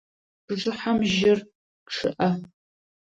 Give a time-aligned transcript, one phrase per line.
[0.45, 1.39] Бжыхьэм жьыр
[1.93, 2.29] чъыӏэ.